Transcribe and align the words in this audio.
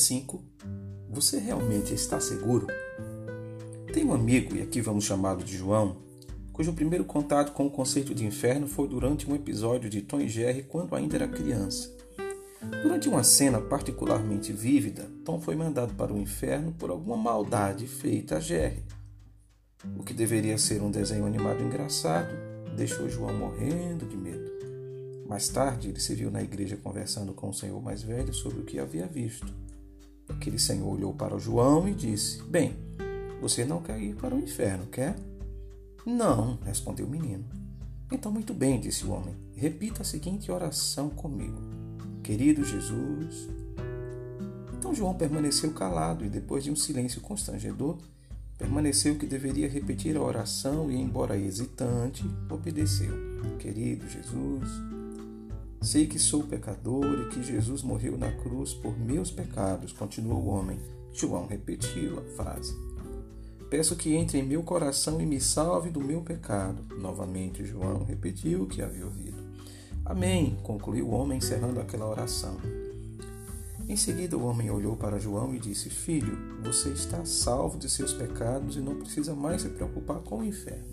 5. 0.00 0.42
Você 1.10 1.38
realmente 1.38 1.92
está 1.94 2.18
seguro? 2.18 2.66
Tem 3.92 4.04
um 4.04 4.12
amigo, 4.12 4.56
e 4.56 4.62
aqui 4.62 4.80
vamos 4.80 5.04
chamá-lo 5.04 5.42
de 5.42 5.56
João, 5.56 5.96
cujo 6.52 6.72
primeiro 6.72 7.04
contato 7.04 7.52
com 7.52 7.66
o 7.66 7.70
conceito 7.70 8.14
de 8.14 8.24
inferno 8.24 8.66
foi 8.66 8.88
durante 8.88 9.30
um 9.30 9.34
episódio 9.34 9.90
de 9.90 10.00
Tom 10.00 10.20
e 10.20 10.28
Jerry 10.28 10.62
quando 10.62 10.94
ainda 10.94 11.16
era 11.16 11.28
criança. 11.28 11.90
Durante 12.82 13.08
uma 13.08 13.24
cena 13.24 13.60
particularmente 13.60 14.52
vívida, 14.52 15.10
Tom 15.24 15.40
foi 15.40 15.56
mandado 15.56 15.94
para 15.94 16.12
o 16.12 16.18
inferno 16.18 16.72
por 16.72 16.90
alguma 16.90 17.16
maldade 17.16 17.86
feita 17.86 18.36
a 18.36 18.40
Jerry. 18.40 18.84
O 19.98 20.02
que 20.02 20.12
deveria 20.12 20.58
ser 20.58 20.82
um 20.82 20.90
desenho 20.90 21.24
animado 21.26 21.62
engraçado 21.62 22.28
deixou 22.76 23.08
João 23.08 23.36
morrendo 23.36 24.06
de 24.06 24.16
medo. 24.16 24.50
Mais 25.26 25.48
tarde, 25.48 25.88
ele 25.88 26.00
se 26.00 26.14
viu 26.14 26.30
na 26.30 26.42
igreja 26.42 26.76
conversando 26.76 27.32
com 27.32 27.48
o 27.48 27.54
senhor 27.54 27.80
mais 27.80 28.02
velho 28.02 28.34
sobre 28.34 28.60
o 28.60 28.64
que 28.64 28.78
havia 28.78 29.06
visto. 29.06 29.52
Aquele 30.30 30.58
senhor 30.58 30.88
olhou 30.88 31.12
para 31.12 31.34
o 31.34 31.40
João 31.40 31.88
e 31.88 31.94
disse: 31.94 32.42
Bem, 32.44 32.76
você 33.40 33.64
não 33.64 33.82
quer 33.82 34.00
ir 34.00 34.14
para 34.14 34.34
o 34.34 34.38
inferno, 34.38 34.86
quer? 34.86 35.16
Não, 36.06 36.58
respondeu 36.64 37.06
o 37.06 37.10
menino. 37.10 37.44
Então, 38.12 38.32
muito 38.32 38.52
bem, 38.52 38.80
disse 38.80 39.04
o 39.04 39.12
homem. 39.12 39.34
Repita 39.54 40.02
a 40.02 40.04
seguinte 40.04 40.50
oração 40.50 41.10
comigo: 41.10 41.58
Querido 42.22 42.64
Jesus. 42.64 43.48
Então 44.80 44.94
João 44.94 45.14
permaneceu 45.14 45.72
calado 45.72 46.24
e, 46.24 46.30
depois 46.30 46.64
de 46.64 46.70
um 46.70 46.76
silêncio 46.76 47.20
constrangedor, 47.20 47.98
permaneceu 48.56 49.16
que 49.16 49.26
deveria 49.26 49.68
repetir 49.68 50.16
a 50.16 50.22
oração 50.22 50.90
e, 50.90 50.96
embora 50.96 51.36
hesitante, 51.36 52.24
obedeceu. 52.50 53.12
Querido 53.58 54.08
Jesus, 54.08 54.68
sei 55.80 56.06
que 56.06 56.18
sou 56.18 56.42
pecador 56.42 57.20
e 57.20 57.28
que 57.30 57.42
Jesus 57.42 57.82
morreu 57.82 58.18
na 58.18 58.30
cruz 58.30 58.74
por 58.74 58.98
meus 58.98 59.30
pecados, 59.30 59.92
continuou 59.92 60.42
o 60.42 60.48
homem. 60.48 60.78
João 61.12 61.46
repetiu 61.46 62.18
a 62.18 62.22
frase. 62.36 62.76
Peço 63.70 63.96
que 63.96 64.14
entre 64.14 64.38
em 64.38 64.42
meu 64.42 64.62
coração 64.62 65.20
e 65.20 65.26
me 65.26 65.40
salve 65.40 65.90
do 65.90 66.00
meu 66.00 66.22
pecado. 66.22 66.84
Novamente, 66.96 67.64
João 67.64 68.04
repetiu 68.04 68.62
o 68.62 68.66
que 68.66 68.82
havia 68.82 69.04
ouvido. 69.04 69.38
Amém, 70.04 70.58
concluiu 70.62 71.06
o 71.06 71.12
homem, 71.12 71.38
encerrando 71.38 71.80
aquela 71.80 72.08
oração. 72.08 72.56
Em 73.88 73.96
seguida, 73.96 74.36
o 74.36 74.44
homem 74.44 74.70
olhou 74.70 74.96
para 74.96 75.18
João 75.18 75.54
e 75.54 75.58
disse: 75.58 75.88
Filho, 75.88 76.36
você 76.62 76.90
está 76.90 77.24
salvo 77.24 77.78
de 77.78 77.88
seus 77.88 78.12
pecados 78.12 78.76
e 78.76 78.80
não 78.80 78.96
precisa 78.96 79.34
mais 79.34 79.62
se 79.62 79.68
preocupar 79.68 80.18
com 80.18 80.38
o 80.38 80.44
inferno. 80.44 80.84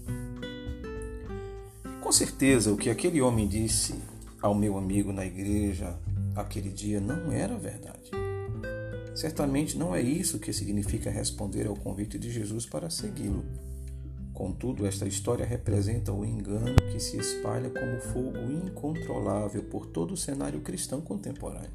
Com 2.01 2.11
certeza, 2.11 2.71
o 2.71 2.77
que 2.77 2.89
aquele 2.89 3.21
homem 3.21 3.47
disse 3.47 3.95
ao 4.41 4.53
meu 4.53 4.77
amigo 4.77 5.11
na 5.11 5.25
igreja 5.25 5.97
aquele 6.35 6.69
dia 6.69 6.99
não 6.99 7.31
era 7.31 7.57
verdade. 7.57 8.11
Certamente 9.15 9.77
não 9.77 9.95
é 9.95 10.01
isso 10.01 10.37
que 10.37 10.53
significa 10.53 11.09
responder 11.09 11.65
ao 11.65 11.75
convite 11.75 12.19
de 12.19 12.29
Jesus 12.29 12.65
para 12.65 12.89
segui-lo. 12.89 13.43
Contudo, 14.31 14.85
esta 14.85 15.07
história 15.07 15.43
representa 15.43 16.13
o 16.13 16.23
engano 16.23 16.75
que 16.91 16.99
se 16.99 17.17
espalha 17.17 17.71
como 17.71 17.99
fogo 17.99 18.37
incontrolável 18.51 19.63
por 19.63 19.87
todo 19.87 20.13
o 20.13 20.17
cenário 20.17 20.61
cristão 20.61 21.01
contemporâneo. 21.01 21.71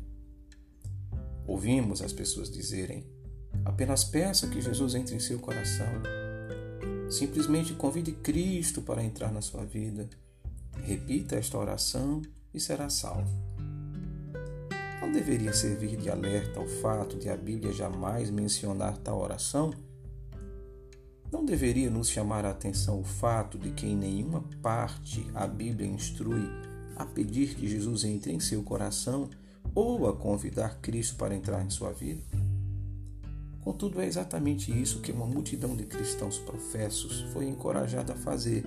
Ouvimos 1.44 2.00
as 2.00 2.12
pessoas 2.12 2.48
dizerem: 2.48 3.04
apenas 3.64 4.04
peça 4.04 4.46
que 4.46 4.60
Jesus 4.60 4.94
entre 4.94 5.16
em 5.16 5.20
seu 5.20 5.40
coração. 5.40 5.92
Simplesmente 7.10 7.74
convide 7.74 8.12
Cristo 8.12 8.80
para 8.80 9.02
entrar 9.02 9.32
na 9.32 9.40
sua 9.40 9.64
vida. 9.64 10.08
Repita 10.84 11.34
esta 11.34 11.58
oração 11.58 12.22
e 12.54 12.60
será 12.60 12.88
salvo 12.88 13.52
não 15.12 15.18
deveria 15.18 15.52
servir 15.52 15.96
de 15.98 16.08
alerta 16.08 16.58
ao 16.58 16.66
fato 16.66 17.18
de 17.18 17.28
a 17.28 17.36
Bíblia 17.36 17.70
jamais 17.70 18.30
mencionar 18.30 18.96
tal 18.96 19.20
oração? 19.20 19.70
Não 21.30 21.44
deveria 21.44 21.90
nos 21.90 22.08
chamar 22.08 22.46
a 22.46 22.50
atenção 22.50 22.98
o 22.98 23.04
fato 23.04 23.58
de 23.58 23.72
que 23.72 23.84
em 23.84 23.94
nenhuma 23.94 24.42
parte 24.62 25.28
a 25.34 25.46
Bíblia 25.46 25.86
instrui 25.86 26.48
a 26.96 27.04
pedir 27.04 27.54
que 27.54 27.68
Jesus 27.68 28.04
entre 28.04 28.32
em 28.32 28.40
seu 28.40 28.62
coração 28.62 29.28
ou 29.74 30.08
a 30.08 30.16
convidar 30.16 30.80
Cristo 30.80 31.16
para 31.16 31.34
entrar 31.34 31.62
em 31.62 31.68
sua 31.68 31.92
vida? 31.92 32.22
Contudo, 33.60 34.00
é 34.00 34.06
exatamente 34.06 34.72
isso 34.72 35.00
que 35.00 35.12
uma 35.12 35.26
multidão 35.26 35.76
de 35.76 35.84
cristãos 35.84 36.38
professos 36.38 37.20
foi 37.34 37.46
encorajada 37.46 38.14
a 38.14 38.16
fazer, 38.16 38.64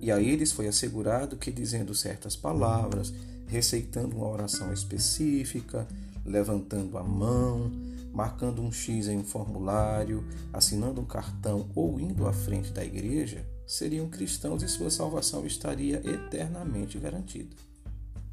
e 0.00 0.10
a 0.10 0.20
eles 0.20 0.52
foi 0.52 0.66
assegurado 0.68 1.36
que, 1.36 1.50
dizendo 1.50 1.94
certas 1.94 2.36
palavras, 2.36 3.12
receitando 3.46 4.16
uma 4.16 4.28
oração 4.28 4.72
específica, 4.72 5.86
levantando 6.24 6.98
a 6.98 7.02
mão, 7.02 7.70
marcando 8.12 8.62
um 8.62 8.72
X 8.72 9.08
em 9.08 9.18
um 9.18 9.24
formulário, 9.24 10.24
assinando 10.52 11.00
um 11.00 11.04
cartão 11.04 11.68
ou 11.74 12.00
indo 12.00 12.26
à 12.26 12.32
frente 12.32 12.72
da 12.72 12.84
igreja, 12.84 13.46
seriam 13.66 14.08
cristãos 14.08 14.62
e 14.62 14.68
sua 14.68 14.90
salvação 14.90 15.44
estaria 15.46 15.96
eternamente 16.08 16.98
garantida. 16.98 17.54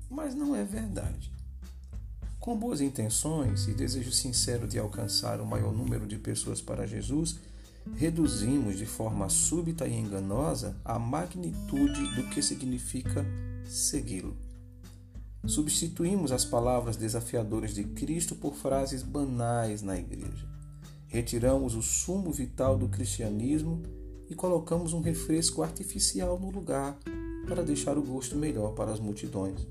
Mas 0.10 0.34
não 0.36 0.56
é 0.56 0.64
verdade. 0.64 1.32
Com 2.40 2.58
boas 2.58 2.82
intenções 2.82 3.68
e 3.68 3.74
desejo 3.74 4.12
sincero 4.12 4.68
de 4.68 4.78
alcançar 4.78 5.40
o 5.40 5.46
maior 5.46 5.74
número 5.74 6.06
de 6.06 6.18
pessoas 6.18 6.62
para 6.62 6.86
Jesus, 6.86 7.40
reduzimos 7.96 8.78
de 8.78 8.86
forma 8.86 9.30
súbita 9.30 9.88
e 9.88 9.94
enganosa 9.94 10.76
a 10.84 10.98
magnitude 10.98 12.16
do 12.16 12.30
que 12.30 12.42
significa 12.42 13.26
segui-lo. 13.66 14.36
Substituímos 15.46 16.32
as 16.32 16.46
palavras 16.46 16.96
desafiadoras 16.96 17.74
de 17.74 17.84
Cristo 17.84 18.36
por 18.36 18.56
frases 18.56 19.04
banais 19.04 19.82
na 19.82 19.98
igreja. 19.98 20.48
Retiramos 21.08 21.76
o 21.76 21.82
sumo 21.82 22.32
vital 22.32 22.78
do 22.78 22.88
cristianismo 22.88 23.84
e 24.30 24.36
colocamos 24.36 24.94
um 24.94 25.02
refresco 25.02 25.62
artificial 25.62 26.40
no 26.40 26.50
lugar 26.50 26.98
para 27.46 27.62
deixar 27.62 27.98
o 27.98 28.02
gosto 28.02 28.38
melhor 28.38 28.74
para 28.74 28.92
as 28.92 29.00
multidões. 29.00 29.68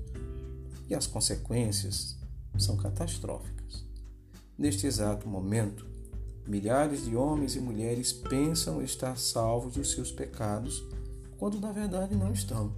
E 0.89 0.93
as 0.93 1.07
consequências 1.07 2.17
são 2.57 2.77
catastróficas. 2.77 3.83
Neste 4.55 4.85
exato 4.85 5.27
momento, 5.27 5.87
milhares 6.47 7.05
de 7.05 7.15
homens 7.15 7.55
e 7.55 7.59
mulheres 7.59 8.11
pensam 8.11 8.81
estar 8.81 9.17
salvos 9.17 9.73
dos 9.73 9.91
seus 9.91 10.11
pecados, 10.11 10.83
quando 11.37 11.59
na 11.59 11.71
verdade 11.71 12.15
não 12.15 12.31
estão. 12.31 12.73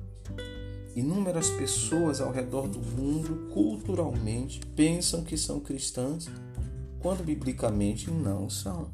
Inúmeras 0.95 1.49
pessoas 1.49 2.21
ao 2.21 2.31
redor 2.31 2.67
do 2.67 2.79
mundo, 2.79 3.49
culturalmente, 3.53 4.61
pensam 4.75 5.23
que 5.23 5.37
são 5.37 5.59
cristãs, 5.59 6.29
quando 6.99 7.23
biblicamente 7.23 8.09
não 8.09 8.49
são. 8.49 8.89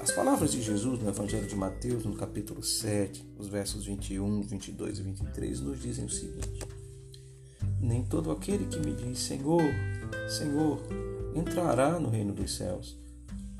As 0.00 0.10
palavras 0.12 0.52
de 0.52 0.62
Jesus 0.62 0.98
no 0.98 1.10
Evangelho 1.10 1.46
de 1.46 1.54
Mateus, 1.54 2.04
no 2.04 2.16
capítulo 2.16 2.62
7, 2.62 3.22
os 3.38 3.48
versos 3.48 3.84
21, 3.84 4.40
22 4.40 4.98
e 4.98 5.02
23, 5.02 5.60
nos 5.60 5.82
dizem 5.82 6.06
o 6.06 6.10
seguinte: 6.10 6.66
Nem 7.78 8.02
todo 8.02 8.30
aquele 8.30 8.64
que 8.64 8.78
me 8.78 8.94
diz 8.94 9.18
Senhor, 9.18 9.62
Senhor, 10.26 10.80
entrará 11.34 11.98
no 11.98 12.08
reino 12.08 12.32
dos 12.32 12.56
céus, 12.56 12.98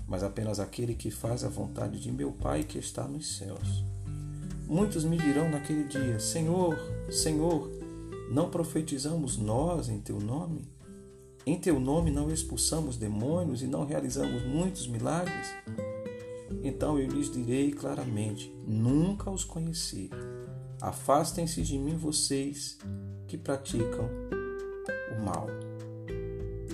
mas 0.07 0.23
apenas 0.23 0.59
aquele 0.59 0.95
que 0.95 1.11
faz 1.11 1.45
a 1.45 1.49
vontade 1.49 2.01
de 2.01 2.11
meu 2.11 2.33
Pai 2.33 2.65
que 2.65 2.79
está 2.79 3.07
nos 3.07 3.37
céus. 3.37 3.85
Muitos 4.67 5.05
me 5.05 5.17
dirão 5.17 5.51
naquele 5.51 5.85
dia: 5.85 6.19
Senhor, 6.19 6.79
Senhor, 7.11 7.71
não 8.31 8.51
profetizamos 8.51 9.37
nós 9.37 9.89
em 9.89 10.01
teu 10.01 10.21
nome? 10.21 10.69
Em 11.47 11.59
teu 11.59 11.81
nome 11.81 12.11
não 12.11 12.31
expulsamos 12.31 12.97
demônios 12.97 13.63
e 13.63 13.67
não 13.67 13.85
realizamos 13.85 14.45
muitos 14.45 14.87
milagres? 14.87 15.49
Então 16.63 16.99
eu 16.99 17.09
lhes 17.09 17.33
direi 17.33 17.73
claramente: 17.73 18.55
Nunca 18.67 19.31
os 19.31 19.45
conheci. 19.45 20.11
Afastem-se 20.81 21.63
de 21.63 21.79
mim, 21.79 21.97
vocês 21.97 22.79
que 23.27 23.37
praticam 23.37 24.09
o 25.17 25.25
mal. 25.25 25.47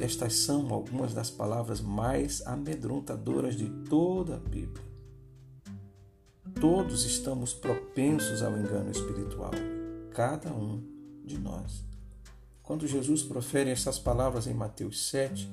Estas 0.00 0.34
são 0.34 0.72
algumas 0.72 1.14
das 1.14 1.30
palavras 1.30 1.80
mais 1.80 2.46
amedrontadoras 2.46 3.56
de 3.56 3.68
toda 3.88 4.36
a 4.36 4.38
Bíblia. 4.38 4.84
Todos 6.60 7.04
estamos 7.04 7.54
propensos 7.54 8.42
ao 8.42 8.58
engano 8.58 8.90
espiritual, 8.90 9.52
cada 10.10 10.52
um 10.52 10.82
de 11.24 11.38
nós. 11.38 11.84
Quando 12.62 12.86
Jesus 12.86 13.22
profere 13.22 13.70
essas 13.70 13.98
palavras 13.98 14.46
em 14.46 14.54
Mateus 14.54 15.08
7, 15.08 15.50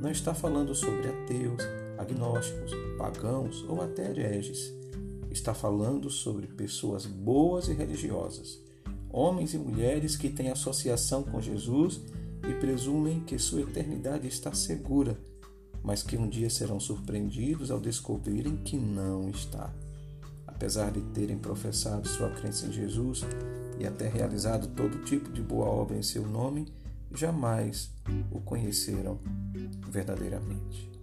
não 0.00 0.10
está 0.10 0.34
falando 0.34 0.74
sobre 0.74 1.08
ateus, 1.08 1.62
agnósticos, 1.96 2.72
pagãos 2.98 3.64
ou 3.68 3.80
até 3.80 4.10
hereges. 4.10 4.72
Está 5.30 5.54
falando 5.54 6.10
sobre 6.10 6.46
pessoas 6.46 7.06
boas 7.06 7.68
e 7.68 7.72
religiosas, 7.72 8.58
homens 9.10 9.54
e 9.54 9.58
mulheres 9.58 10.16
que 10.16 10.30
têm 10.30 10.50
associação 10.50 11.22
com 11.22 11.40
Jesus 11.40 12.00
e 12.48 12.54
presumem 12.54 13.20
que 13.20 13.38
sua 13.38 13.62
eternidade 13.62 14.26
está 14.26 14.52
segura, 14.52 15.18
mas 15.82 16.02
que 16.02 16.16
um 16.16 16.28
dia 16.28 16.50
serão 16.50 16.80
surpreendidos 16.80 17.70
ao 17.70 17.80
descobrirem 17.80 18.56
que 18.56 18.76
não 18.76 19.30
está 19.30 19.72
apesar 20.54 20.90
de 20.92 21.00
terem 21.00 21.36
professado 21.36 22.08
sua 22.08 22.30
crença 22.30 22.66
em 22.66 22.72
Jesus 22.72 23.22
e 23.78 23.86
até 23.86 24.08
realizado 24.08 24.68
todo 24.68 25.04
tipo 25.04 25.30
de 25.32 25.42
boa 25.42 25.66
obra 25.66 25.96
em 25.96 26.02
seu 26.02 26.26
nome, 26.26 26.72
jamais 27.12 27.90
o 28.30 28.40
conheceram 28.40 29.18
verdadeiramente. 29.90 30.93